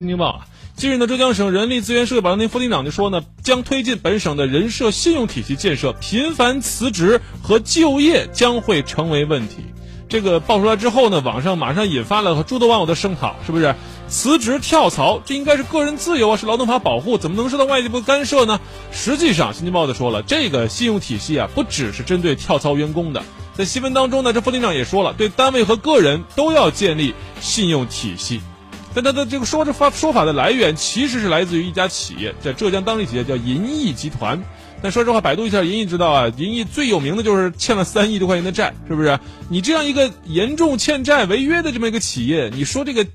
[0.00, 0.46] 新京报啊，
[0.76, 9.56] 近日呢，浙江省人力资源社会保障厅副厅长就说呢，将推进本省的人社信用体系建设，频繁辞职和就业将会成为问题。
[10.08, 13.74] 这个爆出来之后呢，网上马上引发了诸多网友的声讨，是不是？
[14.06, 18.60] 辞职跳槽，这应该是个人自由啊，是劳动法保护，怎么能受到外界部干涉呢？
[18.92, 28.40] 实际上，新京报的说了，这个信用体系啊，不只是针对跳槽员工的，在新闻当中呢，这副厅长也说了，对单位和个人都要建立信用体系。
[29.00, 34.42] 但他的这个说这法说法的来源其实是来自于一家企业，在浙江当地企业叫银翼集团。
[34.82, 39.16] 但说实话，百度一下银翼知道啊，银翼最有名的就是欠了三亿多块钱的债，是不是？
[39.48, 43.06] 你这样一个严重欠债违约的这么一个企业，你说这个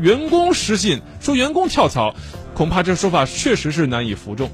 [0.00, 2.14] 员工失信，说员工跳槽，
[2.54, 4.48] 恐怕这说法确实是难以服众。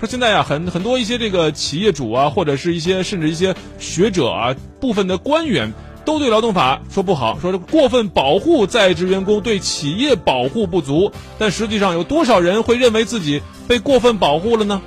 [0.00, 5.72] 说现在啊，很很多一些这个企业主啊，或者是一些甚至一些学者啊，部分的官员。
[6.04, 11.10] 都对劳动法说不好，说这过分保护在职员工，对企业保护不足。
[11.38, 14.80] 但实际上，有多少人会认为自己被过分保护了呢？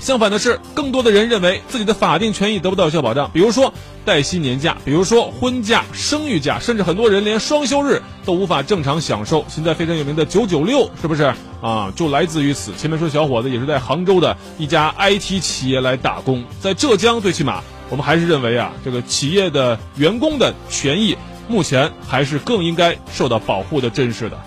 [0.00, 3.28] 相反的是，更多的人认为自己的法定权益得不到有效保障。
[3.32, 9.44] 比如说带薪年假，比如说婚假、生育假，甚至很多人连双休日都无法正常享受。
[9.48, 11.92] 现在非常有名的九九六，是不是啊？
[11.96, 12.72] 就来自于此。
[12.76, 17.60] 前面说小伙子也是在杭州的一家 IT 企业来打工，在浙江最起码。
[17.90, 21.16] 我们还是认为啊，这个企业的员工的权益，
[21.48, 24.38] 目前还是更应该受到保护的珍视的。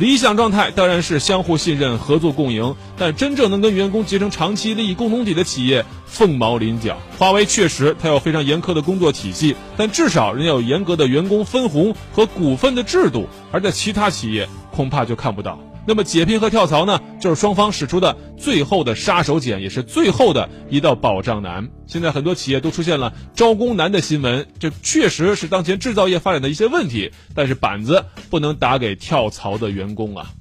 [0.00, 6.98] 理想状态当然是相互信任、合作共赢，但真正能跟员工结成长期利益共同体的企业凤毛麟角。
[7.18, 15.60] 华为确实它有非常严苛的工作体系，但至少人家有严格的员工分红和股份的制度，而在其他企业恐怕就看不到。
[15.86, 21.68] 那么解聘和跳槽呢，就是双方使出的最后的杀手锏，也是最后的一道保障难。
[21.86, 27.12] 现在很多企业都出现了招工难的新闻，这确实是当前制造业发展的一些问题。
[27.34, 30.32] 但是板子不能打给跳槽的员工啊。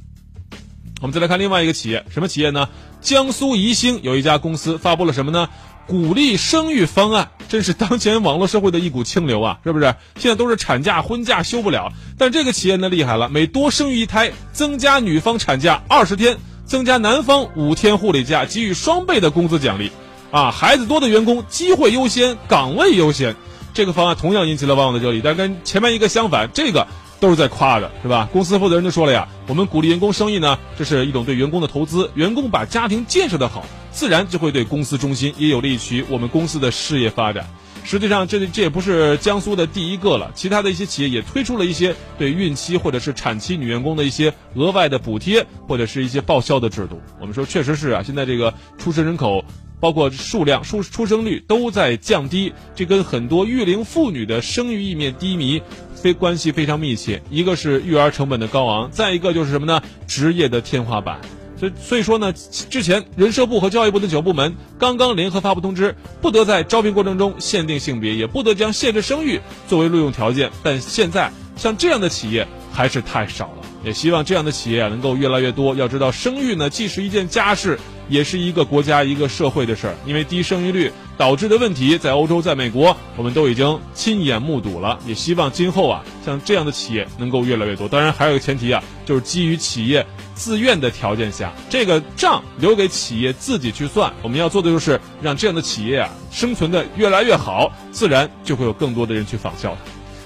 [1.02, 2.70] 我们再来看另外一个企业，什么企业呢？
[3.02, 5.50] 江苏宜兴有一家公司发布了什么呢？
[5.88, 9.60] 鼓励生育方案，真是当前网络社会的一股清流啊！
[9.64, 9.94] 是不是？
[10.18, 19.92] 现在都是产假、婚假休不了，但这个企业呢厉害了，每多生育一胎，增加女方产假二十天，增加男方五天护理假，给予双倍的工资奖励。
[20.32, 23.36] 啊，孩子多的员工机会优先，岗位优先。
[23.74, 26.88] 这个方案同样引起了网友的热议，但跟前面一个相反，这个。
[27.20, 28.30] 都是在夸的，是吧？
[28.32, 32.10] 公司负责人就说了呀，我们鼓励员工生育呢，这是一种对员工的投资。
[32.16, 37.46] 员工把家庭建设的好，自然就会对公司中心，也有利于我们公司的事业发展。
[37.84, 47.00] 实际上，这这也不是江苏的第一个了，其他的一些企业也推出了一些对孕期或者是产期女员工的一些额外的补贴，或者是一些报销的制度。
[47.22, 49.46] 我们说，确实是啊，现在这个出生人口。
[49.80, 55.62] 包括数量、出出生率都在降低，这跟很多育龄妇女的生育意愿低迷
[55.94, 57.22] 非关系非常密切。
[57.30, 59.82] 一个是育儿成本的高昂，再一个就是什么呢？
[60.08, 61.20] 职业的天花板。
[61.58, 70.52] 所以所以说呢，之前人社部和教育部的九部门刚刚联合发布通知，不得在招聘过程中限定性别，也不得将限制生育作为录用条件。
[70.64, 75.76] 但现在像这样的企业还是太少了，也希望这样的企业啊能够越来越多。
[75.76, 77.80] 要知道，生育呢既是一件家事。
[78.10, 85.00] 也是一个国家、一个社会的事儿，因为低生育率导致的问题，在欧洲、在美国，我们都已经亲眼目睹了。
[85.06, 87.88] 也希望今后啊，像这样的企业能够越来越多。
[87.88, 94.14] 当然，还有一个前提啊，就是基于企业自愿的条件下，这个账留给企业自己去算。
[94.22, 99.78] 我们要做的就是让这样的企业啊生存的越来越好，自然就会有更多的人去仿效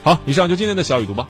[0.03, 0.11] 它。
[0.11, 1.27] 好，以上就今天的小雨读吧。